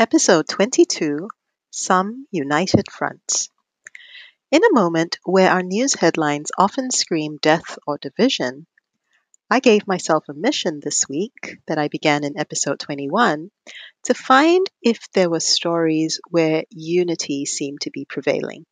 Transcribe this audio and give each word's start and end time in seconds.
Episode 0.00 0.48
22 0.48 1.28
Some 1.70 2.26
United 2.30 2.90
Fronts. 2.90 3.50
In 4.50 4.64
a 4.64 4.72
moment 4.72 5.18
where 5.24 5.50
our 5.50 5.62
news 5.62 5.92
headlines 5.92 6.50
often 6.56 6.90
scream 6.90 7.36
death 7.42 7.78
or 7.86 7.98
division, 7.98 8.66
I 9.50 9.60
gave 9.60 9.86
myself 9.86 10.24
a 10.30 10.32
mission 10.32 10.80
this 10.80 11.06
week 11.06 11.58
that 11.68 11.76
I 11.76 11.88
began 11.88 12.24
in 12.24 12.38
episode 12.38 12.80
21 12.80 13.50
to 14.04 14.14
find 14.14 14.66
if 14.80 15.00
there 15.12 15.28
were 15.28 15.38
stories 15.38 16.18
where 16.30 16.64
unity 16.70 17.44
seemed 17.44 17.82
to 17.82 17.90
be 17.90 18.06
prevailing. 18.06 18.64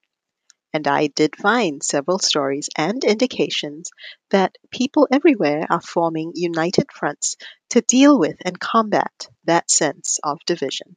And 0.72 0.88
I 0.88 1.08
did 1.08 1.36
find 1.36 1.82
several 1.82 2.20
stories 2.20 2.70
and 2.74 3.04
indications 3.04 3.90
that 4.30 4.56
people 4.70 5.06
everywhere 5.12 5.66
are 5.68 5.82
forming 5.82 6.32
united 6.36 6.86
fronts 6.90 7.36
to 7.68 7.82
deal 7.82 8.18
with 8.18 8.38
and 8.46 8.58
combat 8.58 9.28
that 9.44 9.70
sense 9.70 10.20
of 10.24 10.38
division. 10.46 10.96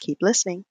Keep 0.00 0.18
listening. 0.22 0.64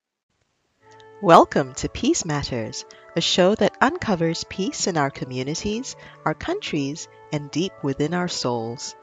Welcome 1.22 1.74
to 1.76 1.90
Peace 1.90 2.24
Matters, 2.24 2.86
a 3.14 3.20
show 3.20 3.56
that 3.56 3.76
uncovers 3.82 4.46
peace 4.46 4.88
in 4.88 4.96
our 4.96 5.10
communities, 5.10 5.98
our 6.24 6.34
countries, 6.34 7.10
and 7.34 7.52
deep 7.52 7.74
within 7.84 8.14
our 8.14 8.30
souls. 8.30 8.96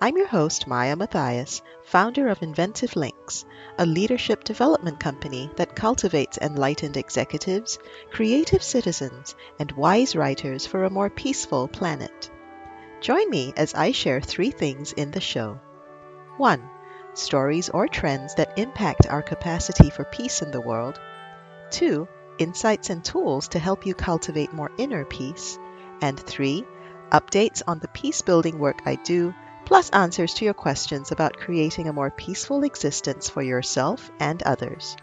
I'm 0.00 0.16
your 0.16 0.28
host, 0.28 0.66
Maya 0.66 0.96
Mathias, 0.96 1.60
founder 1.84 2.28
of 2.28 2.42
Inventive 2.42 2.96
Links, 2.96 3.44
a 3.76 3.84
leadership 3.84 4.44
development 4.44 4.98
company 4.98 5.50
that 5.56 5.76
cultivates 5.76 6.38
enlightened 6.38 6.96
executives, 6.96 7.78
creative 8.10 8.62
citizens, 8.62 9.34
and 9.58 9.70
wise 9.72 10.16
writers 10.16 10.64
for 10.64 10.84
a 10.84 10.90
more 10.90 11.10
peaceful 11.10 11.68
planet. 11.68 12.30
Join 13.02 13.28
me 13.28 13.52
as 13.58 13.74
I 13.74 13.92
share 13.92 14.22
three 14.22 14.52
things 14.52 14.92
in 14.92 15.10
the 15.10 15.20
show. 15.20 15.60
1 16.38 16.62
stories 17.14 17.68
or 17.68 17.88
trends 17.88 18.34
that 18.36 18.58
impact 18.58 19.06
our 19.06 19.22
capacity 19.22 19.90
for 19.90 20.04
peace 20.04 20.42
in 20.42 20.50
the 20.50 20.60
world. 20.60 21.00
Two, 21.70 22.08
insights 22.38 22.90
and 22.90 23.04
tools 23.04 23.48
to 23.48 23.58
help 23.58 23.86
you 23.86 23.94
cultivate 23.94 24.52
more 24.52 24.70
inner 24.78 25.04
peace. 25.04 25.58
And 26.00 26.18
three, 26.18 26.64
updates 27.10 27.62
on 27.66 27.78
the 27.78 27.88
peace 27.88 28.22
building 28.22 28.58
work 28.58 28.82
I 28.86 28.96
do, 28.96 29.34
plus 29.64 29.90
answers 29.90 30.34
to 30.34 30.44
your 30.44 30.54
questions 30.54 31.12
about 31.12 31.36
creating 31.36 31.88
a 31.88 31.92
more 31.92 32.10
peaceful 32.10 32.64
existence 32.64 33.28
for 33.28 33.42
yourself 33.42 34.10
and 34.18 34.42
others. 34.42 34.96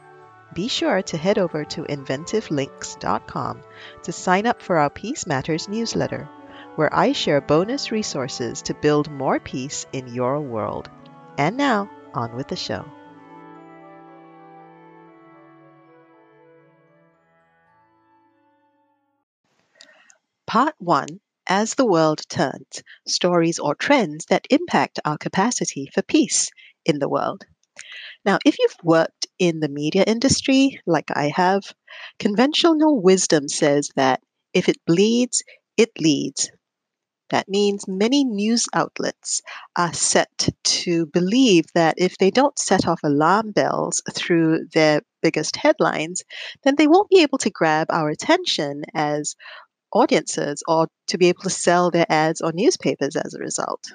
Be 0.53 0.67
sure 0.67 1.01
to 1.03 1.17
head 1.17 1.37
over 1.37 1.65
to 1.65 1.83
inventivelinks.com 1.83 3.61
to 4.03 4.11
sign 4.11 4.45
up 4.45 4.61
for 4.61 4.77
our 4.77 4.89
Peace 4.89 5.27
Matters 5.27 5.67
newsletter, 5.67 6.27
where 6.75 6.93
I 6.93 7.11
share 7.11 7.41
bonus 7.41 7.91
resources 7.91 8.61
to 8.63 8.73
build 8.73 9.11
more 9.11 9.39
peace 9.39 9.85
in 9.91 10.07
your 10.07 10.39
world. 10.39 10.89
And 11.37 11.57
now, 11.57 11.89
on 12.17 12.35
with 12.35 12.47
the 12.47 12.55
show. 12.55 12.83
Part 20.47 20.75
1 20.79 21.07
As 21.47 21.75
the 21.75 21.85
World 21.85 22.21
Turns 22.29 22.81
Stories 23.07 23.59
or 23.59 23.75
Trends 23.75 24.25
that 24.29 24.47
Impact 24.49 24.99
Our 25.05 25.17
Capacity 25.17 25.89
for 25.93 26.01
Peace 26.01 26.49
in 26.85 26.99
the 26.99 27.09
World. 27.09 27.45
Now, 28.25 28.39
if 28.45 28.57
you've 28.57 28.75
worked 28.83 29.27
in 29.37 29.59
the 29.59 29.69
media 29.69 30.03
industry 30.07 30.81
like 30.85 31.11
I 31.13 31.31
have, 31.35 31.73
conventional 32.17 33.01
wisdom 33.01 33.47
says 33.47 33.91
that 33.95 34.21
if 34.53 34.67
it 34.67 34.77
bleeds, 34.85 35.43
it 35.77 35.91
leads. 35.99 36.49
That 37.29 37.49
means 37.49 37.87
many 37.87 38.23
news 38.23 38.67
outlets 38.73 39.41
are 39.75 39.93
set 39.93 40.49
to 40.63 41.05
believe 41.07 41.65
that 41.73 41.95
if 41.97 42.17
they 42.17 42.31
don't 42.31 42.57
set 42.57 42.87
off 42.87 43.01
alarm 43.03 43.51
bells 43.51 44.01
through 44.13 44.67
their 44.73 45.01
biggest 45.21 45.57
headlines, 45.57 46.23
then 46.63 46.75
they 46.77 46.87
won't 46.87 47.09
be 47.09 47.21
able 47.21 47.37
to 47.39 47.49
grab 47.49 47.87
our 47.89 48.09
attention 48.09 48.83
as 48.93 49.35
audiences 49.91 50.63
or 50.67 50.87
to 51.07 51.17
be 51.17 51.27
able 51.27 51.43
to 51.43 51.49
sell 51.49 51.91
their 51.91 52.05
ads 52.09 52.39
or 52.41 52.51
newspapers 52.53 53.15
as 53.15 53.33
a 53.33 53.39
result. 53.39 53.91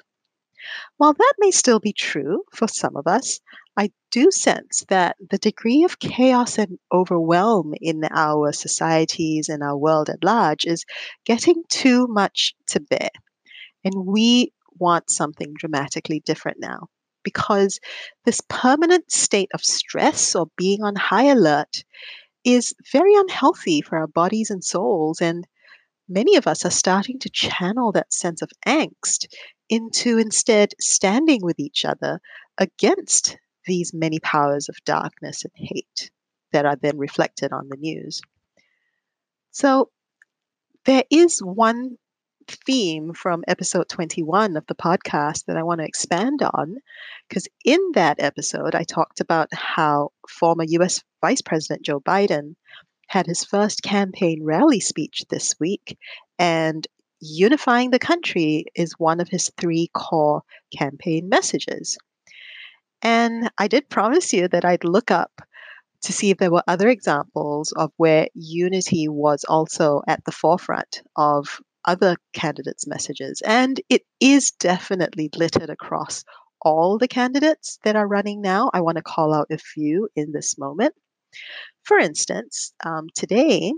While 0.97 1.13
that 1.13 1.33
may 1.39 1.51
still 1.51 1.79
be 1.79 1.91
true 1.91 2.43
for 2.53 2.67
some 2.67 2.95
of 2.95 3.07
us, 3.07 3.39
I 3.75 3.91
do 4.11 4.31
sense 4.31 4.85
that 4.89 5.17
the 5.29 5.37
degree 5.37 5.83
of 5.83 5.99
chaos 5.99 6.57
and 6.57 6.77
overwhelm 6.91 7.73
in 7.81 8.03
our 8.11 8.53
societies 8.53 9.49
and 9.49 9.63
our 9.63 9.75
world 9.75 10.09
at 10.09 10.23
large 10.23 10.65
is 10.65 10.85
getting 11.25 11.63
too 11.69 12.07
much 12.07 12.53
to 12.67 12.79
bear. 12.79 13.09
And 13.83 14.05
we 14.05 14.53
want 14.79 15.09
something 15.09 15.53
dramatically 15.57 16.21
different 16.25 16.59
now 16.59 16.87
because 17.23 17.79
this 18.25 18.41
permanent 18.49 19.11
state 19.11 19.49
of 19.53 19.63
stress 19.63 20.35
or 20.35 20.47
being 20.57 20.83
on 20.83 20.95
high 20.95 21.25
alert 21.25 21.83
is 22.43 22.75
very 22.91 23.15
unhealthy 23.15 23.81
for 23.81 23.97
our 23.97 24.07
bodies 24.07 24.49
and 24.49 24.63
souls. 24.63 25.21
And 25.21 25.47
many 26.09 26.35
of 26.35 26.47
us 26.47 26.65
are 26.65 26.71
starting 26.71 27.19
to 27.19 27.29
channel 27.29 27.91
that 27.93 28.13
sense 28.13 28.41
of 28.41 28.51
angst 28.67 29.27
into 29.69 30.17
instead 30.17 30.73
standing 30.79 31.39
with 31.41 31.59
each 31.59 31.85
other 31.85 32.19
against 32.57 33.37
these 33.65 33.93
many 33.93 34.19
powers 34.19 34.67
of 34.67 34.75
darkness 34.85 35.43
and 35.43 35.53
hate 35.55 36.11
that 36.51 36.65
are 36.65 36.75
then 36.75 36.97
reflected 36.97 37.51
on 37.51 37.69
the 37.69 37.77
news. 37.77 38.21
So, 39.51 39.89
there 40.85 41.05
is 41.09 41.39
one 41.39 41.97
theme 42.47 43.13
from 43.13 43.43
episode 43.47 43.89
21 43.89 44.57
of 44.57 44.65
the 44.67 44.75
podcast 44.75 45.45
that 45.45 45.57
I 45.57 45.63
want 45.63 45.79
to 45.79 45.87
expand 45.87 46.41
on. 46.41 46.77
Because 47.27 47.47
in 47.65 47.79
that 47.93 48.17
episode, 48.19 48.75
I 48.75 48.83
talked 48.83 49.19
about 49.19 49.49
how 49.53 50.09
former 50.29 50.63
US 50.67 51.01
Vice 51.21 51.41
President 51.41 51.83
Joe 51.83 51.99
Biden 51.99 52.55
had 53.07 53.27
his 53.27 53.43
first 53.43 53.83
campaign 53.83 54.43
rally 54.43 54.79
speech 54.79 55.23
this 55.29 55.53
week, 55.59 55.97
and 56.39 56.87
unifying 57.19 57.91
the 57.91 57.99
country 57.99 58.65
is 58.75 58.93
one 58.97 59.19
of 59.19 59.29
his 59.29 59.51
three 59.59 59.89
core 59.93 60.41
campaign 60.77 61.29
messages. 61.29 61.97
And 63.01 63.51
I 63.57 63.67
did 63.67 63.89
promise 63.89 64.33
you 64.33 64.47
that 64.47 64.65
I'd 64.65 64.83
look 64.83 65.11
up 65.11 65.41
to 66.03 66.13
see 66.13 66.29
if 66.31 66.37
there 66.37 66.51
were 66.51 66.63
other 66.67 66.89
examples 66.89 67.71
of 67.73 67.91
where 67.97 68.27
unity 68.33 69.07
was 69.07 69.45
also 69.45 70.01
at 70.07 70.23
the 70.25 70.31
forefront 70.31 71.01
of 71.15 71.61
other 71.85 72.17
candidates' 72.33 72.87
messages. 72.87 73.41
And 73.45 73.79
it 73.89 74.03
is 74.19 74.51
definitely 74.51 75.29
littered 75.35 75.69
across 75.69 76.23
all 76.61 76.97
the 76.97 77.07
candidates 77.07 77.77
that 77.83 77.95
are 77.95 78.07
running 78.07 78.41
now. 78.41 78.69
I 78.73 78.81
want 78.81 78.97
to 78.97 79.03
call 79.03 79.33
out 79.33 79.47
a 79.51 79.57
few 79.57 80.09
in 80.15 80.31
this 80.31 80.57
moment. 80.57 80.93
For 81.83 81.97
instance, 81.97 82.73
um, 82.85 83.07
today, 83.15 83.73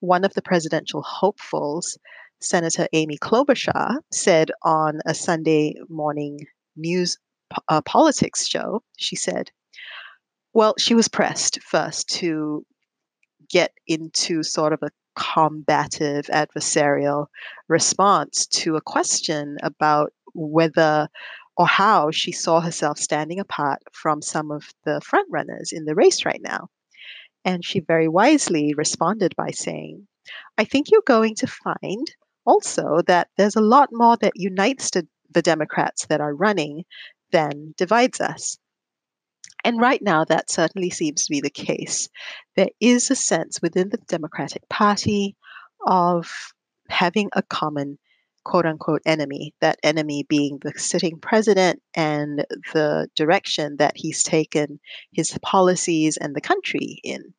one 0.00 0.24
of 0.24 0.34
the 0.34 0.42
presidential 0.42 1.02
hopefuls, 1.02 1.98
Senator 2.40 2.86
Amy 2.92 3.18
Klobuchar, 3.18 3.96
said 4.12 4.50
on 4.62 5.00
a 5.06 5.14
Sunday 5.14 5.74
morning 5.88 6.38
news 6.76 7.18
uh, 7.68 7.80
politics 7.82 8.46
show, 8.46 8.82
she 8.96 9.16
said, 9.16 9.50
well, 10.54 10.74
she 10.78 10.94
was 10.94 11.08
pressed 11.08 11.60
first 11.62 12.08
to 12.08 12.64
get 13.50 13.72
into 13.86 14.42
sort 14.42 14.72
of 14.72 14.82
a 14.82 14.90
combative, 15.18 16.26
adversarial 16.26 17.26
response 17.68 18.46
to 18.46 18.76
a 18.76 18.80
question 18.80 19.58
about 19.62 20.12
whether 20.32 21.08
or 21.56 21.66
how 21.66 22.10
she 22.12 22.30
saw 22.30 22.60
herself 22.60 22.98
standing 22.98 23.40
apart 23.40 23.82
from 23.92 24.22
some 24.22 24.52
of 24.52 24.72
the 24.84 25.00
frontrunners 25.00 25.72
in 25.72 25.84
the 25.84 25.94
race 25.96 26.24
right 26.24 26.40
now. 26.40 26.68
And 27.44 27.64
she 27.64 27.80
very 27.80 28.06
wisely 28.06 28.74
responded 28.76 29.34
by 29.36 29.50
saying, 29.50 30.06
I 30.56 30.64
think 30.64 30.90
you're 30.90 31.02
going 31.04 31.34
to 31.36 31.46
find 31.46 32.06
also 32.46 33.02
that 33.06 33.28
there's 33.36 33.56
a 33.56 33.60
lot 33.60 33.88
more 33.92 34.16
that 34.18 34.32
unites 34.36 34.90
the 34.90 35.42
Democrats 35.42 36.06
that 36.06 36.20
are 36.20 36.34
running 36.34 36.84
than 37.32 37.74
divides 37.76 38.20
us. 38.20 38.56
And 39.68 39.78
right 39.78 40.00
now, 40.00 40.24
that 40.24 40.50
certainly 40.50 40.88
seems 40.88 41.26
to 41.26 41.30
be 41.30 41.42
the 41.42 41.50
case. 41.50 42.08
There 42.56 42.70
is 42.80 43.10
a 43.10 43.14
sense 43.14 43.60
within 43.60 43.90
the 43.90 43.98
Democratic 44.08 44.66
Party 44.70 45.36
of 45.86 46.54
having 46.88 47.28
a 47.34 47.42
common 47.42 47.98
quote 48.46 48.64
unquote 48.64 49.02
enemy, 49.04 49.52
that 49.60 49.78
enemy 49.82 50.24
being 50.26 50.58
the 50.62 50.72
sitting 50.78 51.18
president 51.20 51.82
and 51.92 52.46
the 52.72 53.08
direction 53.14 53.76
that 53.76 53.92
he's 53.94 54.22
taken 54.22 54.80
his 55.12 55.36
policies 55.42 56.16
and 56.16 56.34
the 56.34 56.40
country 56.40 56.98
in. 57.04 57.34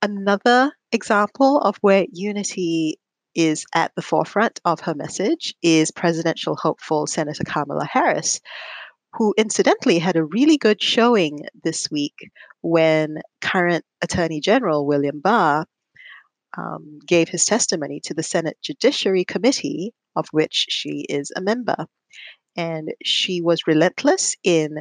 Another 0.00 0.70
example 0.92 1.58
of 1.58 1.76
where 1.80 2.06
unity 2.12 3.00
is 3.34 3.66
at 3.74 3.90
the 3.96 4.02
forefront 4.02 4.60
of 4.64 4.78
her 4.78 4.94
message 4.94 5.56
is 5.60 5.90
presidential 5.90 6.54
hopeful 6.54 7.08
Senator 7.08 7.42
Kamala 7.42 7.84
Harris, 7.84 8.40
who 9.14 9.34
incidentally 9.36 9.98
had 9.98 10.16
a 10.16 10.24
really 10.24 10.56
good 10.56 10.82
showing 10.82 11.40
this 11.62 11.90
week 11.90 12.30
when 12.62 13.18
current 13.40 13.84
Attorney 14.00 14.40
General 14.40 14.86
William 14.86 15.20
Barr 15.20 15.66
um, 16.56 16.98
gave 17.06 17.28
his 17.28 17.44
testimony 17.44 18.00
to 18.04 18.14
the 18.14 18.22
Senate 18.22 18.58
Judiciary 18.62 19.24
Committee, 19.24 19.92
of 20.16 20.26
which 20.32 20.66
she 20.68 21.06
is 21.08 21.32
a 21.34 21.40
member. 21.40 21.86
And 22.56 22.92
she 23.02 23.40
was 23.40 23.66
relentless 23.66 24.36
in 24.42 24.76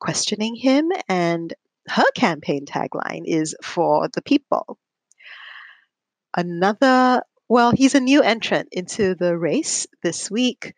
questioning 0.00 0.54
him 0.54 0.90
and 1.08 1.54
her 1.88 2.04
campaign 2.14 2.66
tagline 2.66 3.22
is 3.24 3.54
for 3.62 4.08
the 4.12 4.22
people. 4.22 4.78
Another, 6.36 7.22
well, 7.48 7.72
he's 7.72 7.94
a 7.94 8.00
new 8.00 8.22
entrant 8.22 8.68
into 8.72 9.14
the 9.14 9.38
race 9.38 9.86
this 10.02 10.30
week. 10.30 10.74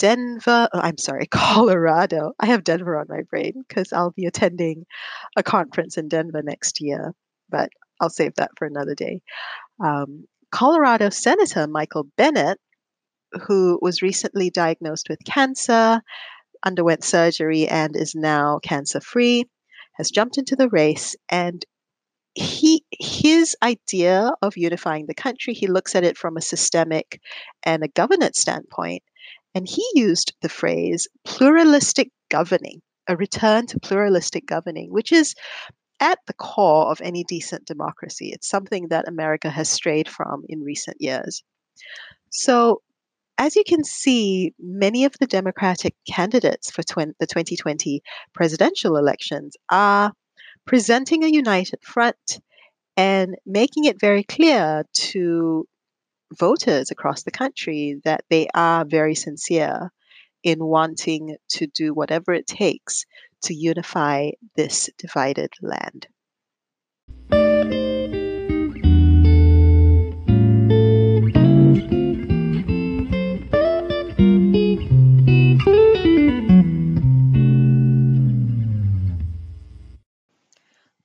Denver, 0.00 0.66
oh, 0.72 0.80
I'm 0.80 0.96
sorry, 0.96 1.26
Colorado. 1.30 2.32
I 2.40 2.46
have 2.46 2.64
Denver 2.64 2.98
on 2.98 3.06
my 3.08 3.20
brain 3.28 3.52
because 3.68 3.92
I'll 3.92 4.12
be 4.12 4.24
attending 4.24 4.86
a 5.36 5.42
conference 5.42 5.98
in 5.98 6.08
Denver 6.08 6.42
next 6.42 6.80
year, 6.80 7.12
but 7.50 7.68
I'll 8.00 8.08
save 8.08 8.34
that 8.36 8.50
for 8.56 8.66
another 8.66 8.94
day. 8.94 9.20
Um, 9.78 10.24
Colorado 10.50 11.10
Senator 11.10 11.66
Michael 11.66 12.08
Bennet, 12.16 12.58
who 13.46 13.78
was 13.82 14.00
recently 14.00 14.48
diagnosed 14.48 15.08
with 15.10 15.18
cancer, 15.26 16.00
underwent 16.64 17.04
surgery, 17.04 17.68
and 17.68 17.94
is 17.94 18.14
now 18.14 18.58
cancer 18.62 19.00
free, 19.00 19.44
has 19.98 20.10
jumped 20.10 20.38
into 20.38 20.56
the 20.56 20.70
race 20.70 21.14
and 21.28 21.62
he 22.34 22.84
his 22.98 23.54
idea 23.62 24.30
of 24.40 24.56
unifying 24.56 25.06
the 25.06 25.14
country 25.14 25.52
he 25.52 25.66
looks 25.66 25.94
at 25.94 26.04
it 26.04 26.16
from 26.16 26.36
a 26.36 26.40
systemic 26.40 27.20
and 27.64 27.82
a 27.82 27.88
governance 27.88 28.40
standpoint 28.40 29.02
and 29.54 29.68
he 29.68 29.84
used 29.94 30.34
the 30.42 30.48
phrase 30.48 31.08
pluralistic 31.24 32.10
governing, 32.30 32.80
a 33.08 33.16
return 33.16 33.66
to 33.66 33.80
pluralistic 33.80 34.46
governing, 34.46 34.92
which 34.92 35.12
is 35.12 35.34
at 36.00 36.18
the 36.26 36.34
core 36.34 36.90
of 36.90 37.00
any 37.02 37.24
decent 37.24 37.66
democracy. 37.66 38.30
It's 38.32 38.48
something 38.48 38.88
that 38.88 39.08
America 39.08 39.50
has 39.50 39.68
strayed 39.68 40.08
from 40.08 40.44
in 40.48 40.60
recent 40.60 40.96
years. 41.00 41.42
So, 42.30 42.82
as 43.38 43.56
you 43.56 43.64
can 43.66 43.84
see, 43.84 44.54
many 44.58 45.04
of 45.04 45.14
the 45.18 45.26
Democratic 45.26 45.94
candidates 46.06 46.70
for 46.70 46.82
tw- 46.82 47.16
the 47.18 47.26
2020 47.26 48.02
presidential 48.34 48.96
elections 48.96 49.56
are 49.70 50.12
presenting 50.66 51.24
a 51.24 51.28
united 51.28 51.82
front 51.82 52.40
and 52.96 53.36
making 53.46 53.84
it 53.84 53.98
very 53.98 54.22
clear 54.22 54.84
to 54.92 55.66
voters 56.38 56.90
across 56.90 57.22
the 57.22 57.30
country 57.30 58.00
that 58.04 58.24
they 58.30 58.48
are 58.54 58.84
very 58.84 59.14
sincere 59.14 59.92
in 60.42 60.64
wanting 60.64 61.36
to 61.48 61.66
do 61.66 61.92
whatever 61.92 62.32
it 62.32 62.46
takes 62.46 63.04
to 63.42 63.54
unify 63.54 64.30
this 64.56 64.88
divided 64.98 65.52
land. 65.60 66.06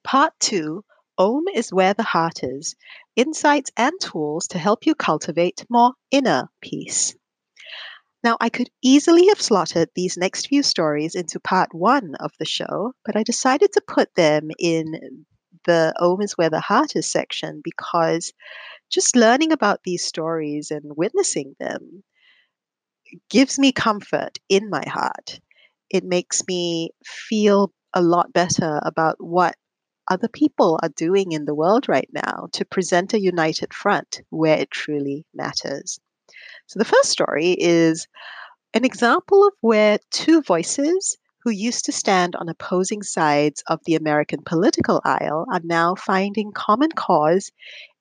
Part 0.03 0.33
2 0.39 0.83
Om 1.17 1.45
is 1.53 1.73
where 1.73 1.93
the 1.93 2.03
heart 2.03 2.43
is 2.43 2.75
insights 3.15 3.71
and 3.77 3.93
tools 4.01 4.47
to 4.49 4.57
help 4.59 4.85
you 4.85 4.95
cultivate 4.95 5.65
more 5.69 5.93
inner 6.11 6.49
peace. 6.61 7.15
Now, 8.25 8.35
I 8.41 8.49
could 8.49 8.69
easily 8.81 9.27
have 9.27 9.41
slotted 9.41 9.89
these 9.95 10.17
next 10.17 10.47
few 10.47 10.63
stories 10.63 11.15
into 11.15 11.39
part 11.39 11.73
one 11.73 12.15
of 12.15 12.33
the 12.39 12.45
show, 12.45 12.93
but 13.05 13.15
I 13.15 13.23
decided 13.23 13.71
to 13.71 13.81
put 13.87 14.13
them 14.15 14.49
in 14.59 15.25
the 15.63 15.93
Om 15.97 16.21
is 16.21 16.33
Where 16.33 16.49
the 16.49 16.59
Heart 16.59 16.97
is 16.97 17.09
section 17.09 17.61
because 17.63 18.33
just 18.89 19.15
learning 19.15 19.51
about 19.51 19.83
these 19.83 20.05
stories 20.05 20.71
and 20.71 20.97
witnessing 20.97 21.55
them 21.59 22.03
gives 23.29 23.59
me 23.59 23.71
comfort 23.71 24.37
in 24.49 24.69
my 24.69 24.83
heart. 24.87 25.39
It 25.89 26.03
makes 26.03 26.41
me 26.47 26.89
feel 27.05 27.71
a 27.93 28.01
lot 28.01 28.33
better 28.33 28.79
about 28.83 29.15
what 29.19 29.55
other 30.07 30.27
people 30.27 30.79
are 30.81 30.89
doing 30.89 31.31
in 31.31 31.45
the 31.45 31.55
world 31.55 31.87
right 31.89 32.09
now 32.13 32.47
to 32.53 32.65
present 32.65 33.13
a 33.13 33.21
united 33.21 33.73
front 33.73 34.21
where 34.29 34.57
it 34.57 34.71
truly 34.71 35.25
matters. 35.33 35.99
So, 36.67 36.79
the 36.79 36.85
first 36.85 37.09
story 37.09 37.51
is 37.51 38.07
an 38.73 38.85
example 38.85 39.47
of 39.47 39.53
where 39.61 39.99
two 40.11 40.41
voices 40.41 41.17
who 41.43 41.51
used 41.51 41.85
to 41.85 41.91
stand 41.91 42.35
on 42.35 42.49
opposing 42.49 43.03
sides 43.03 43.63
of 43.67 43.79
the 43.85 43.95
American 43.95 44.41
political 44.43 44.99
aisle 45.05 45.45
are 45.51 45.61
now 45.63 45.95
finding 45.95 46.51
common 46.51 46.91
cause 46.91 47.51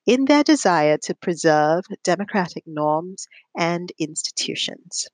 in 0.06 0.24
their 0.24 0.42
desire 0.42 0.98
to 0.98 1.14
preserve 1.14 1.84
democratic 2.02 2.64
norms 2.66 3.26
and 3.56 3.92
institutions. 3.98 5.08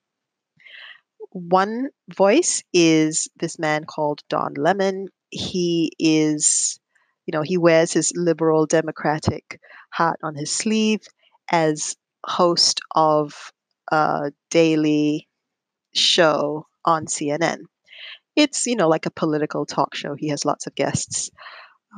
One 1.33 1.89
voice 2.13 2.63
is 2.73 3.29
this 3.37 3.59
man 3.59 3.85
called 3.85 4.23
Don 4.29 4.55
Lemon. 4.55 5.09
He 5.31 5.93
is 5.99 6.80
you 7.27 7.33
know, 7.33 7.43
he 7.43 7.59
wears 7.59 7.93
his 7.93 8.13
liberal 8.17 8.67
democratic 8.67 9.61
hat 9.91 10.17
on 10.23 10.35
his 10.35 10.51
sleeve 10.51 11.01
as 11.51 11.97
host 12.27 12.81
of 12.95 13.53
a 13.91 14.33
daily 14.51 15.29
show 15.95 16.67
on 16.85 17.07
CNN. 17.07 17.59
It's, 18.37 18.67
you 18.67 18.77
know, 18.77 18.89
like 18.89 19.07
a 19.07 19.11
political 19.11 19.67
talk 19.67 19.95
show. 19.95 20.15
He 20.15 20.29
has 20.29 20.45
lots 20.45 20.67
of 20.67 20.75
guests 20.75 21.31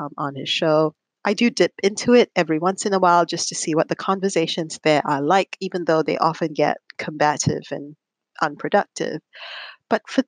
um, 0.01 0.11
on 0.17 0.35
his 0.35 0.49
show. 0.49 0.95
I 1.25 1.35
do 1.35 1.51
dip 1.51 1.73
into 1.83 2.15
it 2.15 2.31
every 2.35 2.59
once 2.59 2.85
in 2.85 2.95
a 2.95 2.99
while 2.99 3.25
just 3.25 3.49
to 3.49 3.55
see 3.55 3.75
what 3.75 3.89
the 3.89 3.95
conversations 3.97 4.81
there 4.83 5.03
are 5.05 5.23
like, 5.23 5.57
even 5.61 5.85
though 5.85 6.03
they 6.03 6.19
often 6.19 6.53
get 6.53 6.79
combative 6.99 7.63
and 7.71 7.95
unproductive. 8.41 9.21
But 9.89 10.03
for 10.09 10.25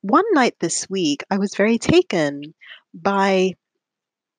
one 0.00 0.24
night 0.32 0.56
this 0.58 0.88
week, 0.90 1.22
I 1.30 1.38
was 1.38 1.54
very 1.54 1.78
taken 1.78 2.54
by 2.92 3.54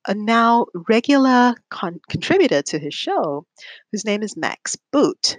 a 0.07 0.13
now 0.13 0.67
regular 0.87 1.55
con- 1.69 2.01
contributor 2.09 2.61
to 2.61 2.79
his 2.79 2.93
show, 2.93 3.45
whose 3.91 4.05
name 4.05 4.23
is 4.23 4.37
Max 4.37 4.77
Boot. 4.91 5.37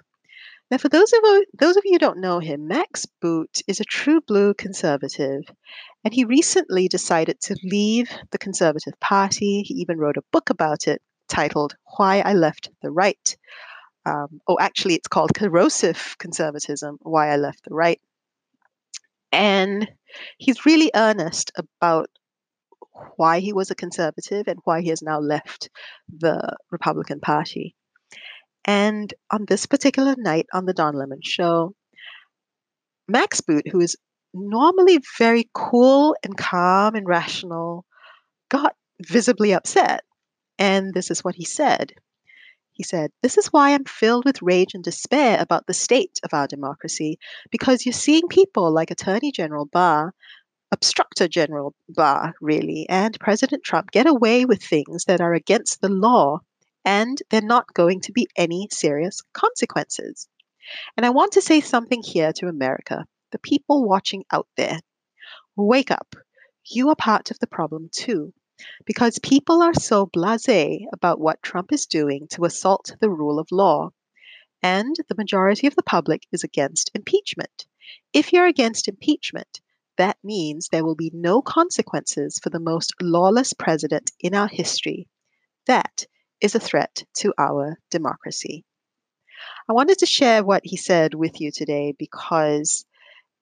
Now, 0.70 0.78
for 0.78 0.88
those 0.88 1.12
of, 1.12 1.20
those 1.56 1.76
of 1.76 1.84
you 1.84 1.92
who 1.92 1.98
don't 1.98 2.20
know 2.20 2.40
him, 2.40 2.66
Max 2.66 3.06
Boot 3.20 3.62
is 3.68 3.78
a 3.78 3.84
true 3.84 4.20
blue 4.20 4.52
conservative, 4.54 5.42
and 6.04 6.12
he 6.12 6.24
recently 6.24 6.88
decided 6.88 7.40
to 7.42 7.56
leave 7.62 8.10
the 8.32 8.38
Conservative 8.38 8.98
Party. 9.00 9.62
He 9.62 9.74
even 9.74 9.98
wrote 9.98 10.16
a 10.16 10.24
book 10.32 10.50
about 10.50 10.88
it 10.88 11.00
titled 11.28 11.76
Why 11.96 12.20
I 12.20 12.32
Left 12.32 12.70
the 12.82 12.90
Right. 12.90 13.36
Um, 14.04 14.40
oh, 14.48 14.56
actually, 14.60 14.94
it's 14.94 15.08
called 15.08 15.34
Corrosive 15.34 16.16
Conservatism 16.18 16.98
Why 17.02 17.28
I 17.28 17.36
Left 17.36 17.62
the 17.64 17.74
Right. 17.74 18.00
And 19.30 19.88
he's 20.38 20.66
really 20.66 20.90
earnest 20.94 21.52
about 21.56 22.08
why 23.16 23.40
he 23.40 23.52
was 23.52 23.70
a 23.70 23.74
conservative 23.74 24.48
and 24.48 24.58
why 24.64 24.80
he 24.80 24.88
has 24.88 25.02
now 25.02 25.18
left 25.18 25.70
the 26.08 26.56
Republican 26.70 27.20
Party. 27.20 27.74
And 28.64 29.12
on 29.30 29.44
this 29.46 29.66
particular 29.66 30.14
night 30.18 30.46
on 30.52 30.66
the 30.66 30.74
Don 30.74 30.94
Lemon 30.94 31.20
show, 31.22 31.74
Max 33.08 33.40
Boot, 33.40 33.68
who 33.70 33.80
is 33.80 33.96
normally 34.34 35.00
very 35.18 35.48
cool 35.54 36.16
and 36.24 36.36
calm 36.36 36.94
and 36.94 37.06
rational, 37.06 37.84
got 38.48 38.74
visibly 39.00 39.54
upset. 39.54 40.02
And 40.58 40.92
this 40.94 41.10
is 41.10 41.22
what 41.22 41.34
he 41.34 41.44
said. 41.44 41.92
He 42.72 42.82
said, 42.82 43.10
This 43.22 43.38
is 43.38 43.46
why 43.48 43.72
I'm 43.72 43.84
filled 43.84 44.24
with 44.24 44.42
rage 44.42 44.74
and 44.74 44.84
despair 44.84 45.38
about 45.40 45.66
the 45.66 45.74
state 45.74 46.18
of 46.24 46.34
our 46.34 46.46
democracy, 46.46 47.18
because 47.50 47.86
you're 47.86 47.92
seeing 47.92 48.28
people 48.28 48.72
like 48.72 48.90
Attorney 48.90 49.32
General 49.32 49.66
Barr 49.66 50.12
obstructor 50.72 51.28
General 51.28 51.74
Barr, 51.88 52.34
really, 52.40 52.86
and 52.88 53.18
President 53.20 53.62
Trump 53.62 53.90
get 53.90 54.06
away 54.06 54.44
with 54.44 54.62
things 54.62 55.04
that 55.04 55.20
are 55.20 55.34
against 55.34 55.80
the 55.80 55.88
law, 55.88 56.40
and 56.84 57.22
they're 57.30 57.40
not 57.40 57.72
going 57.74 58.00
to 58.02 58.12
be 58.12 58.28
any 58.36 58.68
serious 58.70 59.22
consequences. 59.32 60.28
And 60.96 61.06
I 61.06 61.10
want 61.10 61.32
to 61.32 61.42
say 61.42 61.60
something 61.60 62.02
here 62.02 62.32
to 62.34 62.48
America, 62.48 63.06
the 63.32 63.38
people 63.38 63.88
watching 63.88 64.24
out 64.32 64.48
there. 64.56 64.80
Wake 65.56 65.90
up. 65.90 66.16
You 66.68 66.88
are 66.90 66.96
part 66.96 67.30
of 67.30 67.38
the 67.38 67.46
problem 67.46 67.88
too, 67.92 68.32
because 68.84 69.18
people 69.20 69.62
are 69.62 69.74
so 69.74 70.06
blase 70.06 70.80
about 70.92 71.20
what 71.20 71.42
Trump 71.42 71.72
is 71.72 71.86
doing 71.86 72.26
to 72.30 72.44
assault 72.44 72.96
the 73.00 73.10
rule 73.10 73.38
of 73.38 73.46
law. 73.52 73.90
And 74.62 74.96
the 75.08 75.14
majority 75.16 75.66
of 75.66 75.76
the 75.76 75.82
public 75.82 76.22
is 76.32 76.42
against 76.42 76.90
impeachment. 76.94 77.66
If 78.12 78.32
you're 78.32 78.46
against 78.46 78.88
impeachment, 78.88 79.60
that 79.98 80.18
means 80.22 80.68
there 80.68 80.84
will 80.84 80.94
be 80.94 81.10
no 81.14 81.42
consequences 81.42 82.38
for 82.42 82.50
the 82.50 82.60
most 82.60 82.94
lawless 83.00 83.52
president 83.52 84.10
in 84.20 84.34
our 84.34 84.48
history. 84.48 85.08
That 85.66 86.06
is 86.40 86.54
a 86.54 86.60
threat 86.60 87.04
to 87.18 87.32
our 87.38 87.78
democracy. 87.90 88.64
I 89.68 89.72
wanted 89.72 89.98
to 89.98 90.06
share 90.06 90.44
what 90.44 90.62
he 90.64 90.76
said 90.76 91.14
with 91.14 91.40
you 91.40 91.50
today 91.50 91.94
because 91.98 92.84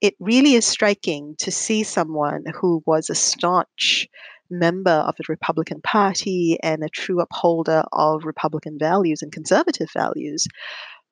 it 0.00 0.14
really 0.18 0.54
is 0.54 0.64
striking 0.64 1.34
to 1.38 1.50
see 1.50 1.82
someone 1.82 2.44
who 2.61 2.82
was 2.87 3.11
a 3.11 3.14
staunch 3.14 4.08
member 4.50 4.90
of 4.90 5.16
the 5.16 5.25
Republican 5.28 5.80
Party 5.80 6.58
and 6.62 6.82
a 6.82 6.88
true 6.88 7.20
upholder 7.20 7.84
of 7.92 8.25
Republican 8.25 8.78
values 8.78 9.23
and 9.23 9.32
conservative 9.32 9.90
values 9.92 10.46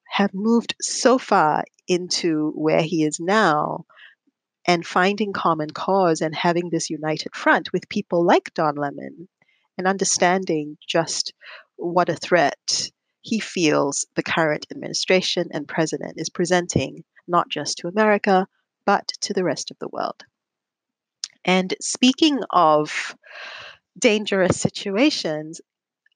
have 0.08 0.34
moved 0.34 0.74
so 0.80 1.18
far 1.18 1.64
into 1.88 2.52
where 2.54 2.82
he 2.82 3.04
is 3.04 3.18
now 3.18 3.84
and 4.64 4.86
finding 4.86 5.32
common 5.32 5.70
cause 5.70 6.20
and 6.20 6.34
having 6.34 6.70
this 6.70 6.90
united 6.90 7.34
front 7.34 7.72
with 7.72 7.88
people 7.88 8.24
like 8.24 8.54
Don 8.54 8.76
Lemon 8.76 9.28
and 9.76 9.86
understanding 9.86 10.76
just 10.86 11.32
what 11.76 12.08
a 12.08 12.16
threat 12.16 12.90
he 13.22 13.38
feels 13.38 14.06
the 14.14 14.22
current 14.22 14.66
administration 14.70 15.48
and 15.52 15.68
president 15.68 16.14
is 16.16 16.28
presenting, 16.28 17.04
not 17.26 17.48
just 17.48 17.78
to 17.78 17.88
America, 17.88 18.46
but 18.84 19.08
to 19.20 19.32
the 19.32 19.44
rest 19.44 19.70
of 19.70 19.78
the 19.78 19.88
world. 19.88 20.24
And 21.44 21.74
speaking 21.80 22.40
of 22.50 23.16
dangerous 23.98 24.60
situations, 24.60 25.60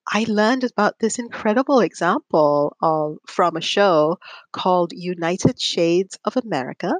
I 0.08 0.24
learned 0.28 0.64
about 0.64 0.98
this 1.00 1.18
incredible 1.18 1.80
example 1.80 2.76
of, 2.80 3.18
from 3.26 3.56
a 3.56 3.60
show 3.60 4.18
called 4.52 4.92
United 4.92 5.60
Shades 5.60 6.16
of 6.24 6.36
America. 6.36 6.94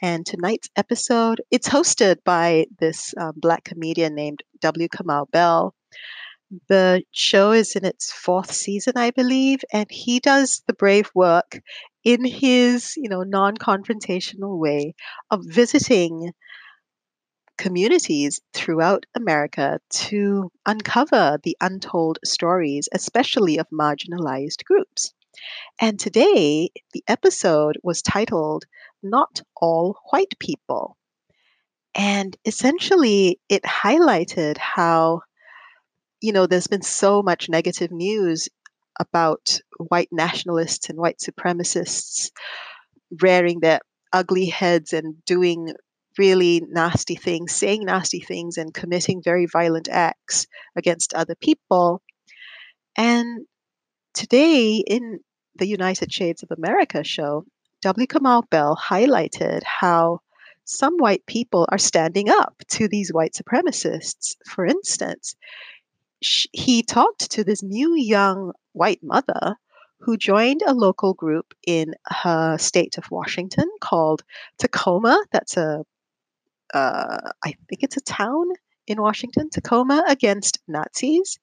And 0.00 0.24
tonight's 0.24 0.68
episode, 0.76 1.40
it's 1.50 1.68
hosted 1.68 2.16
by 2.24 2.66
this 2.78 3.14
um, 3.16 3.32
black 3.36 3.64
comedian 3.64 4.14
named 4.14 4.42
W. 4.60 4.88
Kamau 4.88 5.30
Bell. 5.30 5.74
The 6.68 7.02
show 7.10 7.52
is 7.52 7.76
in 7.76 7.84
its 7.84 8.12
fourth 8.12 8.52
season, 8.52 8.94
I 8.96 9.10
believe, 9.10 9.60
and 9.72 9.86
he 9.90 10.20
does 10.20 10.62
the 10.66 10.72
brave 10.72 11.10
work 11.14 11.60
in 12.04 12.24
his, 12.24 12.96
you 12.96 13.08
know, 13.08 13.22
non-confrontational 13.22 14.58
way 14.58 14.94
of 15.30 15.44
visiting 15.44 16.32
communities 17.58 18.40
throughout 18.54 19.04
America 19.14 19.80
to 19.90 20.50
uncover 20.64 21.38
the 21.42 21.56
untold 21.60 22.18
stories, 22.24 22.88
especially 22.92 23.58
of 23.58 23.66
marginalized 23.70 24.64
groups. 24.64 25.12
And 25.80 25.98
today, 26.00 26.70
the 26.92 27.04
episode 27.08 27.78
was 27.82 28.00
titled 28.00 28.64
Not 29.02 29.42
All 29.56 29.98
White 30.10 30.38
People. 30.38 30.96
And 31.94 32.36
essentially, 32.44 33.40
it 33.48 33.62
highlighted 33.62 34.58
how, 34.58 35.22
you 36.20 36.32
know, 36.32 36.46
there's 36.46 36.66
been 36.66 36.82
so 36.82 37.22
much 37.22 37.48
negative 37.48 37.90
news 37.90 38.48
about 39.00 39.60
white 39.88 40.08
nationalists 40.12 40.88
and 40.88 40.98
white 40.98 41.18
supremacists 41.18 42.30
rearing 43.22 43.60
their 43.60 43.80
ugly 44.12 44.46
heads 44.46 44.92
and 44.92 45.24
doing 45.24 45.72
really 46.18 46.62
nasty 46.68 47.14
things, 47.14 47.52
saying 47.54 47.84
nasty 47.84 48.20
things, 48.20 48.58
and 48.58 48.74
committing 48.74 49.22
very 49.22 49.46
violent 49.46 49.88
acts 49.88 50.46
against 50.76 51.14
other 51.14 51.36
people. 51.36 52.02
And 52.96 53.46
today, 54.14 54.82
in 54.86 55.20
the 55.54 55.66
United 55.66 56.12
Shades 56.12 56.42
of 56.42 56.50
America 56.50 57.04
show, 57.04 57.44
W. 57.82 58.06
Kamau 58.08 58.42
Bell 58.50 58.76
highlighted 58.76 59.62
how 59.62 60.20
some 60.64 60.96
white 60.98 61.24
people 61.26 61.64
are 61.70 61.78
standing 61.78 62.28
up 62.28 62.54
to 62.70 62.88
these 62.88 63.12
white 63.12 63.34
supremacists. 63.34 64.36
For 64.46 64.66
instance, 64.66 65.36
he 66.20 66.82
talked 66.82 67.30
to 67.30 67.44
this 67.44 67.62
new 67.62 67.94
young 67.94 68.52
white 68.72 69.02
mother 69.02 69.56
who 70.00 70.16
joined 70.16 70.62
a 70.66 70.74
local 70.74 71.14
group 71.14 71.54
in 71.66 71.94
her 72.06 72.58
state 72.58 72.98
of 72.98 73.10
Washington 73.12 73.70
called 73.80 74.24
Tacoma. 74.58 75.24
That's 75.30 75.56
a 75.56 75.84
uh, 76.74 77.30
I 77.44 77.54
think 77.68 77.82
it's 77.82 77.96
a 77.96 78.02
town 78.02 78.46
in 78.86 79.00
Washington, 79.00 79.50
Tacoma, 79.50 80.04
against 80.08 80.58
Nazis. 80.66 81.38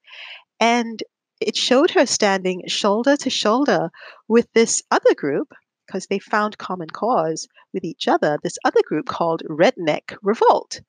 And 0.60 1.01
it 1.39 1.56
showed 1.56 1.92
her 1.92 2.06
standing 2.06 2.63
shoulder 2.68 3.18
to 3.18 3.30
shoulder 3.30 3.89
with 4.27 4.51
this 4.54 4.84
other 4.92 5.15
group 5.15 5.54
because 5.86 6.08
they 6.08 6.20
found 6.20 6.58
common 6.58 6.89
cause 6.89 7.48
with 7.74 7.84
each 7.84 8.08
other, 8.08 8.38
this 8.44 8.58
other 8.65 8.82
group 8.86 9.08
called 9.08 9.44
Redneck 9.50 10.18
Revolt. 10.22 10.82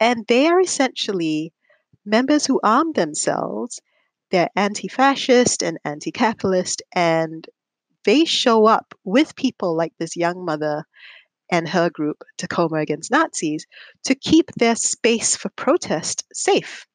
And 0.00 0.26
they 0.26 0.46
are 0.46 0.60
essentially 0.60 1.52
members 2.04 2.46
who 2.46 2.60
arm 2.62 2.92
themselves. 2.92 3.80
They're 4.30 4.50
anti 4.56 4.88
fascist 4.88 5.62
and 5.62 5.78
anti 5.84 6.10
capitalist, 6.12 6.82
and 6.92 7.46
they 8.04 8.24
show 8.24 8.66
up 8.66 8.94
with 9.04 9.36
people 9.36 9.76
like 9.76 9.92
this 9.98 10.16
young 10.16 10.44
mother 10.44 10.84
and 11.50 11.68
her 11.68 11.90
group, 11.90 12.22
Tacoma 12.38 12.78
Against 12.78 13.10
Nazis, 13.10 13.66
to 14.04 14.14
keep 14.14 14.50
their 14.56 14.76
space 14.76 15.36
for 15.36 15.50
protest 15.50 16.24
safe 16.32 16.86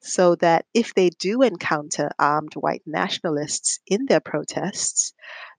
so 0.00 0.34
that 0.36 0.66
if 0.74 0.94
they 0.94 1.10
do 1.10 1.42
encounter 1.42 2.10
armed 2.18 2.54
white 2.54 2.82
nationalists 2.86 3.78
in 3.86 4.06
their 4.06 4.20
protests, 4.20 5.12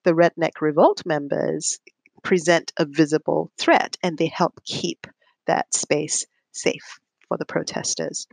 the 0.03 0.13
Redneck 0.13 0.61
Revolt 0.61 1.05
members 1.05 1.79
present 2.23 2.71
a 2.77 2.85
visible 2.85 3.51
threat 3.57 3.97
and 4.03 4.17
they 4.17 4.27
help 4.27 4.63
keep 4.63 5.07
that 5.47 5.73
space 5.73 6.25
safe 6.51 6.99
for 7.27 7.37
the 7.37 7.45
protesters. 7.45 8.27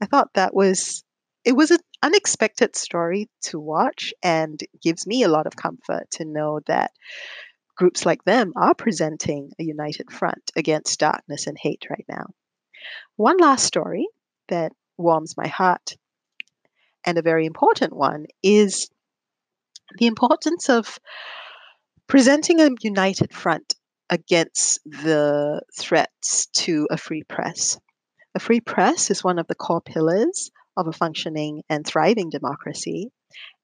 I 0.00 0.06
thought 0.06 0.34
that 0.34 0.54
was 0.54 1.02
it 1.44 1.52
was 1.52 1.70
an 1.70 1.80
unexpected 2.02 2.74
story 2.74 3.28
to 3.42 3.60
watch 3.60 4.14
and 4.22 4.58
gives 4.82 5.06
me 5.06 5.22
a 5.22 5.28
lot 5.28 5.46
of 5.46 5.56
comfort 5.56 6.10
to 6.12 6.24
know 6.24 6.60
that 6.66 6.90
groups 7.76 8.06
like 8.06 8.24
them 8.24 8.52
are 8.56 8.74
presenting 8.74 9.50
a 9.58 9.64
united 9.64 10.10
front 10.10 10.50
against 10.56 11.00
darkness 11.00 11.46
and 11.46 11.58
hate 11.60 11.84
right 11.90 12.06
now. 12.08 12.26
One 13.16 13.36
last 13.38 13.64
story 13.64 14.06
that 14.48 14.72
warms 14.96 15.36
my 15.36 15.48
heart, 15.48 15.96
and 17.04 17.18
a 17.18 17.22
very 17.22 17.46
important 17.46 17.94
one, 17.94 18.26
is 18.42 18.88
the 19.98 20.06
importance 20.06 20.68
of 20.68 20.98
presenting 22.06 22.60
a 22.60 22.70
united 22.80 23.32
front 23.32 23.74
against 24.10 24.80
the 24.84 25.60
threats 25.76 26.46
to 26.46 26.86
a 26.90 26.96
free 26.96 27.22
press. 27.24 27.78
A 28.34 28.40
free 28.40 28.60
press 28.60 29.10
is 29.10 29.24
one 29.24 29.38
of 29.38 29.46
the 29.46 29.54
core 29.54 29.80
pillars 29.80 30.50
of 30.76 30.86
a 30.86 30.92
functioning 30.92 31.62
and 31.68 31.86
thriving 31.86 32.30
democracy. 32.30 33.10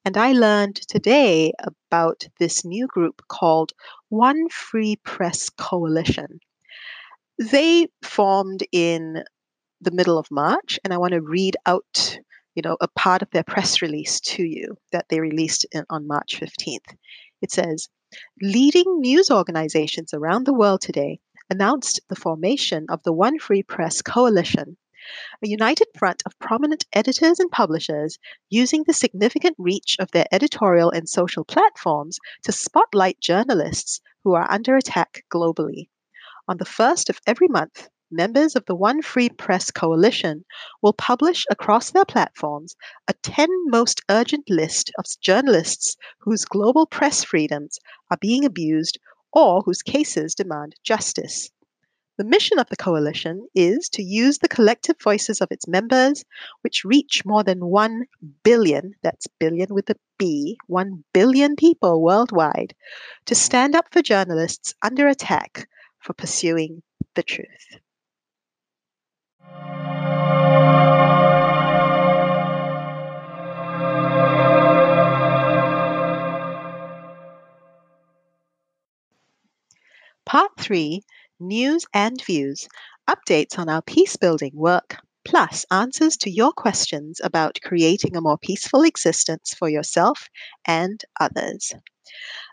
And 0.05 0.17
I 0.17 0.33
learned 0.33 0.77
today 0.77 1.53
about 1.63 2.25
this 2.39 2.65
new 2.65 2.87
group 2.87 3.23
called 3.29 3.73
One 4.09 4.49
Free 4.49 4.97
Press 5.05 5.51
Coalition. 5.51 6.41
They 7.39 7.89
formed 8.03 8.63
in 8.73 9.25
the 9.81 9.91
middle 9.91 10.19
of 10.19 10.31
March, 10.31 10.79
and 10.85 10.93
I 10.93 10.99
want 10.99 11.13
to 11.13 11.21
read 11.21 11.57
out, 11.67 12.19
you 12.55 12.63
know, 12.63 12.77
a 12.81 12.89
part 12.89 13.23
of 13.23 13.31
their 13.31 13.45
press 13.45 13.83
release 13.83 14.21
to 14.21 14.43
you 14.43 14.77
that 14.93 15.07
they 15.09 15.21
released 15.21 15.67
in, 15.73 15.85
on 15.91 16.07
March 16.07 16.39
15th. 16.41 16.95
It 17.43 17.51
says, 17.51 17.89
leading 18.43 19.01
news 19.01 19.31
organizations 19.31 20.13
around 20.13 20.45
the 20.45 20.55
world 20.55 20.81
today 20.81 21.21
announced 21.49 22.01
the 22.09 22.17
formation 22.17 22.87
of 22.89 23.03
the 23.03 23.13
One 23.13 23.39
Free 23.39 23.63
Press 23.63 24.03
Coalition 24.03 24.77
a 25.43 25.49
united 25.49 25.89
front 25.97 26.23
of 26.27 26.39
prominent 26.39 26.85
editors 26.93 27.41
and 27.41 27.51
publishers 27.51 28.19
using 28.51 28.85
the 28.85 28.93
significant 28.93 29.57
reach 29.59 29.97
of 29.99 30.11
their 30.11 30.27
editorial 30.31 30.91
and 30.91 31.09
social 31.09 31.43
platforms 31.43 32.19
to 32.43 32.53
spotlight 32.53 33.19
journalists 33.19 34.03
who 34.25 34.35
are 34.35 34.47
under 34.51 34.77
attack 34.77 35.25
globally. 35.33 35.89
On 36.47 36.59
the 36.59 36.67
first 36.67 37.09
of 37.09 37.19
every 37.27 37.49
month, 37.49 37.89
members 38.11 38.57
of 38.57 38.65
the 38.67 38.75
One 38.75 39.03
Free 39.03 39.29
Press 39.29 39.71
Coalition 39.71 40.45
will 40.83 40.93
publish 40.93 41.45
across 41.51 41.91
their 41.91 42.05
platforms 42.05 42.77
a 43.07 43.13
10 43.13 43.49
most 43.71 44.03
urgent 44.09 44.51
list 44.51 44.91
of 44.99 45.05
journalists 45.21 45.97
whose 46.19 46.45
global 46.45 46.87
press 46.87 47.23
freedoms 47.23 47.79
are 48.11 48.19
being 48.21 48.45
abused 48.45 48.99
or 49.33 49.63
whose 49.63 49.83
cases 49.83 50.35
demand 50.35 50.75
justice. 50.83 51.51
The 52.19 52.25
mission 52.25 52.59
of 52.59 52.69
the 52.69 52.77
coalition 52.77 53.47
is 53.55 53.89
to 53.91 54.03
use 54.03 54.39
the 54.39 54.49
collective 54.49 55.01
voices 55.01 55.41
of 55.41 55.51
its 55.51 55.67
members, 55.67 56.23
which 56.61 56.85
reach 56.85 57.25
more 57.25 57.43
than 57.43 57.65
1 57.65 58.05
billion, 58.43 58.93
that's 59.03 59.27
billion 59.39 59.73
with 59.73 59.89
a 59.89 59.97
B, 60.19 60.59
1 60.67 61.05
billion 61.15 61.57
people 61.57 62.03
worldwide, 62.03 62.75
to 63.25 63.35
stand 63.35 63.75
up 63.75 63.87
for 63.91 64.03
journalists 64.03 64.75
under 64.83 65.09
attack 65.09 65.69
for 65.99 66.13
pursuing 66.13 66.83
the 67.15 67.23
truth. 67.23 67.79
Part 80.27 80.53
3 80.61 81.03
news 81.41 81.87
and 81.93 82.23
views, 82.25 82.69
updates 83.09 83.59
on 83.59 83.69
our 83.69 83.83
peace 83.83 84.17
building 84.17 84.53
work, 84.55 84.97
plus 85.25 85.67
answers 85.73 86.17
to 86.19 86.31
your 86.31 86.53
questions 86.53 87.21
about 87.25 87.59
creating 87.65 88.17
a 88.17 88.21
more 88.21 88.39
peaceful 88.39 88.83
existence 88.83 89.55
for 89.55 89.69
yourself 89.69 90.29
and 90.67 91.05
others. 91.19 91.73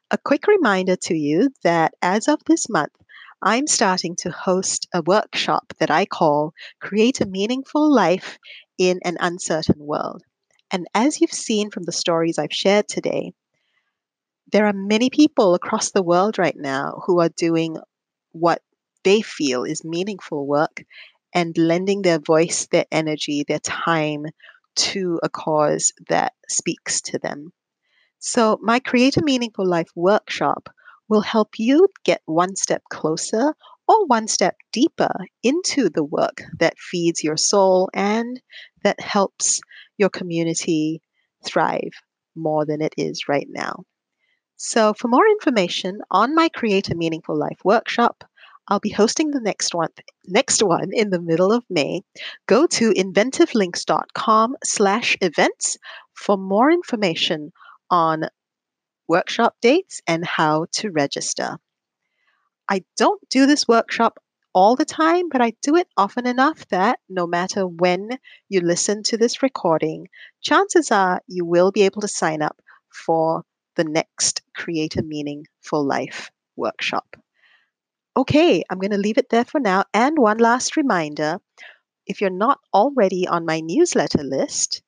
A 0.10 0.18
quick 0.18 0.48
reminder 0.48 0.96
to 1.04 1.16
you 1.16 1.52
that 1.64 1.94
as 2.02 2.28
of 2.28 2.40
this 2.46 2.68
month, 2.68 2.94
I'm 3.42 3.68
starting 3.68 4.16
to 4.22 4.32
host 4.32 4.88
a 4.94 5.04
workshop 5.04 5.74
that 5.80 5.92
I 5.92 6.06
call 6.06 6.54
Create 6.82 7.22
a 7.22 7.28
Meaningful 7.28 7.94
Life 7.94 8.40
in 8.80 9.00
an 9.06 9.18
Uncertain 9.20 9.78
World. 9.78 10.24
And 10.72 10.88
as 10.96 11.22
you've 11.22 11.32
seen 11.32 11.70
from 11.70 11.84
the 11.84 11.92
stories 11.92 12.40
I've 12.40 12.54
shared 12.54 12.88
today, 12.88 13.34
there 14.52 14.66
are 14.66 14.74
many 14.74 15.12
people 15.12 15.54
across 15.54 15.92
the 15.92 16.02
world 16.02 16.40
right 16.40 16.56
now 16.58 17.04
who 17.06 17.20
are 17.20 17.30
doing 17.30 17.78
what 18.32 18.64
they 19.04 19.22
feel 19.22 19.64
is 19.66 19.84
meaningful 19.86 20.48
work 20.48 20.84
and 21.34 21.56
lending 21.58 22.02
their 22.02 22.20
voice, 22.20 22.68
their 22.72 22.86
energy, 22.92 23.46
their 23.48 23.60
time 23.60 24.26
to 24.76 25.20
a 25.22 25.30
cause 25.30 25.92
that 26.10 26.34
speaks 26.50 27.02
to 27.02 27.20
them. 27.20 27.54
So, 28.18 28.58
my 28.64 28.80
Create 28.80 29.18
a 29.18 29.24
Meaningful 29.24 29.68
Life 29.68 29.90
workshop 29.96 30.70
will 31.10 31.22
help 31.22 31.58
you 31.58 31.88
get 32.04 32.22
one 32.26 32.56
step 32.56 32.84
closer 32.90 33.54
or 33.88 34.06
one 34.06 34.28
step 34.28 34.56
deeper 34.72 35.14
into 35.44 35.90
the 35.90 36.04
work 36.04 36.42
that 36.60 36.78
feeds 36.78 37.24
your 37.24 37.38
soul 37.38 37.90
and 37.94 38.42
that 38.84 39.00
helps 39.00 39.62
your 39.98 40.10
community 40.10 41.02
thrive 41.46 41.94
more 42.36 42.66
than 42.66 42.82
it 42.82 42.94
is 42.98 43.28
right 43.28 43.48
now. 43.50 43.84
So, 44.58 44.94
for 44.94 45.08
more 45.08 45.28
information 45.28 46.00
on 46.10 46.36
my 46.36 46.50
Create 46.50 46.90
a 46.90 46.96
Meaningful 46.96 47.38
Life 47.38 47.60
workshop, 47.64 48.24
I'll 48.68 48.80
be 48.80 48.90
hosting 48.90 49.32
the 49.32 49.40
next 49.40 49.74
one 49.74 49.90
next 50.26 50.62
one 50.62 50.90
in 50.92 51.10
the 51.10 51.22
middle 51.22 51.54
of 51.54 51.64
May. 51.70 52.02
Go 52.48 52.68
to 52.68 52.92
inventivelinks.com 52.92 54.56
slash 54.64 55.16
events 55.22 55.78
for 56.14 56.38
more 56.38 56.72
information 56.72 57.52
on 57.90 58.26
workshop 59.08 59.56
dates 59.62 60.02
and 60.08 60.26
how 60.26 60.66
to 60.74 60.92
register. 60.92 61.58
I 62.70 62.84
don't 62.98 63.22
do 63.30 63.46
this 63.46 63.68
workshop 63.68 64.20
all 64.54 64.76
the 64.76 64.86
time, 64.86 65.30
but 65.30 65.42
I 65.42 65.54
do 65.62 65.76
it 65.76 65.88
often 65.96 66.26
enough 66.26 66.68
that 66.70 67.00
no 67.08 67.28
matter 67.28 67.68
when 67.68 68.18
you 68.50 68.62
listen 68.62 69.04
to 69.04 69.18
this 69.18 69.44
recording, 69.44 70.08
chances 70.42 70.92
are 70.92 71.22
you 71.28 71.46
will 71.46 71.72
be 71.72 71.84
able 71.84 72.02
to 72.02 72.08
sign 72.08 72.42
up 72.42 72.60
for 72.92 73.44
the 73.76 73.84
next 73.84 74.42
Create 74.56 74.98
a 74.98 75.04
Meaningful 75.04 75.86
Life 75.86 76.32
workshop. 76.56 77.16
Okay, 78.18 78.64
I'm 78.70 78.80
going 78.80 78.92
to 78.92 78.98
leave 78.98 79.20
it 79.20 79.30
there 79.30 79.46
for 79.46 79.60
now. 79.60 79.86
And 79.94 80.18
one 80.18 80.40
last 80.40 80.76
reminder 80.76 81.38
if 82.08 82.20
you're 82.20 82.32
not 82.32 82.60
already 82.74 83.28
on 83.28 83.46
my 83.46 83.60
newsletter 83.60 84.24
list, 84.24 84.82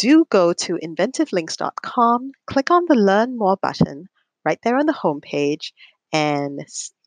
do 0.00 0.24
go 0.30 0.54
to 0.54 0.78
inventivelinks.com, 0.82 2.32
click 2.46 2.70
on 2.70 2.86
the 2.88 2.94
Learn 2.94 3.36
More 3.36 3.58
button 3.60 4.08
right 4.46 4.58
there 4.62 4.78
on 4.78 4.86
the 4.86 4.94
homepage, 4.94 5.72
and 6.10 6.66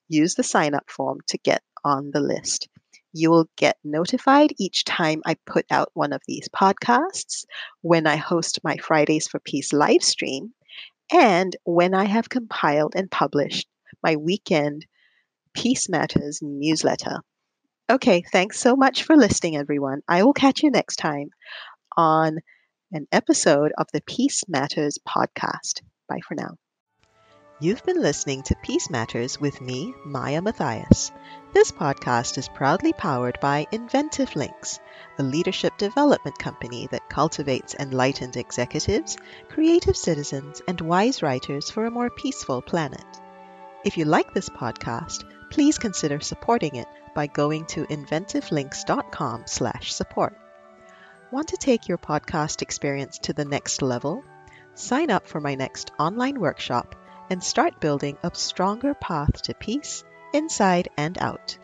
use 0.09 0.35
the 0.35 0.43
sign 0.43 0.75
up 0.75 0.87
form 0.91 1.17
to 1.29 1.39
get 1.39 1.63
on 1.83 2.11
the 2.13 2.19
list. 2.19 2.69
You 3.11 3.31
will 3.31 3.49
get 3.57 3.77
notified 3.83 4.53
each 4.59 4.85
time 4.85 5.23
I 5.25 5.37
put 5.47 5.65
out 5.71 5.89
one 5.95 6.13
of 6.13 6.21
these 6.27 6.47
podcasts, 6.49 7.45
when 7.81 8.05
I 8.05 8.15
host 8.15 8.59
my 8.63 8.77
Fridays 8.77 9.27
for 9.27 9.39
Peace 9.39 9.73
live 9.73 10.03
stream, 10.03 10.53
and 11.11 11.55
when 11.63 11.95
I 11.95 12.05
have 12.05 12.29
compiled 12.29 12.93
and 12.95 13.09
published 13.09 13.67
my 14.03 14.17
weekend 14.17 14.85
Peace 15.55 15.89
Matters 15.89 16.41
newsletter. 16.43 17.21
Okay, 17.89 18.23
thanks 18.31 18.59
so 18.59 18.75
much 18.75 19.01
for 19.01 19.15
listening, 19.15 19.57
everyone. 19.57 20.01
I 20.07 20.21
will 20.21 20.33
catch 20.33 20.61
you 20.61 20.69
next 20.69 20.97
time 20.97 21.31
on 21.97 22.37
an 22.93 23.07
episode 23.11 23.73
of 23.77 23.87
the 23.91 24.01
Peace 24.01 24.43
Matters 24.47 24.97
podcast. 25.07 25.81
Bye 26.07 26.21
for 26.27 26.35
now. 26.35 26.57
You've 27.59 27.83
been 27.83 28.01
listening 28.01 28.43
to 28.43 28.55
Peace 28.63 28.89
Matters 28.89 29.41
with 29.41 29.61
me, 29.61 29.93
Maya 30.05 30.41
Mathias. 30.41 31.11
This 31.53 31.71
podcast 31.71 32.37
is 32.37 32.49
proudly 32.49 32.93
powered 32.93 33.39
by 33.39 33.65
Inventive 33.71 34.35
Links, 34.35 34.79
a 35.17 35.23
leadership 35.23 35.75
development 35.77 36.37
company 36.37 36.87
that 36.91 37.09
cultivates 37.09 37.73
enlightened 37.75 38.35
executives, 38.37 39.17
creative 39.49 39.97
citizens, 39.97 40.61
and 40.67 40.81
wise 40.81 41.23
writers 41.23 41.69
for 41.69 41.85
a 41.85 41.91
more 41.91 42.09
peaceful 42.09 42.61
planet. 42.61 43.05
If 43.85 43.97
you 43.97 44.05
like 44.05 44.33
this 44.33 44.49
podcast, 44.49 45.23
please 45.49 45.77
consider 45.77 46.19
supporting 46.19 46.75
it 46.75 46.87
by 47.15 47.27
going 47.27 47.65
to 47.67 47.85
inventivelinks.com/support. 47.85 50.37
Want 51.33 51.47
to 51.47 51.57
take 51.57 51.87
your 51.87 51.97
podcast 51.97 52.61
experience 52.61 53.17
to 53.23 53.33
the 53.33 53.43
next 53.43 53.81
level? 53.81 54.23
Sign 54.75 55.09
up 55.09 55.25
for 55.25 55.41
my 55.41 55.55
next 55.55 55.91
online 55.97 56.39
workshop 56.39 56.93
and 57.31 57.43
start 57.43 57.79
building 57.79 58.19
a 58.21 58.29
stronger 58.35 58.93
path 58.93 59.41
to 59.41 59.55
peace 59.55 60.03
inside 60.31 60.89
and 60.95 61.17
out. 61.17 61.57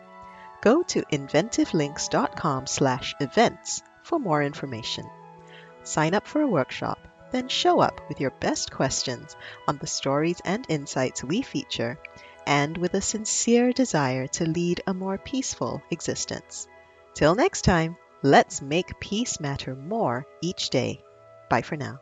Go 0.60 0.82
to 0.82 1.02
inventivelinks.com/events 1.02 3.82
for 4.02 4.18
more 4.18 4.42
information. 4.42 5.08
Sign 5.84 6.14
up 6.14 6.26
for 6.26 6.42
a 6.42 6.48
workshop, 6.48 6.98
then 7.30 7.46
show 7.46 7.78
up 7.78 8.00
with 8.08 8.20
your 8.20 8.32
best 8.40 8.72
questions 8.72 9.36
on 9.68 9.78
the 9.78 9.86
stories 9.86 10.40
and 10.44 10.66
insights 10.68 11.22
we 11.22 11.42
feature 11.42 11.96
and 12.44 12.76
with 12.76 12.94
a 12.94 13.00
sincere 13.00 13.72
desire 13.72 14.26
to 14.26 14.50
lead 14.50 14.82
a 14.88 14.92
more 14.92 15.16
peaceful 15.16 15.80
existence. 15.92 16.66
Till 17.14 17.36
next 17.36 17.62
time, 17.62 17.96
let's 18.22 18.62
make 18.62 19.00
peace 19.00 19.40
matter 19.40 19.74
more 19.74 20.26
each 20.42 20.70
day. 20.70 21.02
Bye 21.48 21.62
for 21.62 21.76
now. 21.76 22.00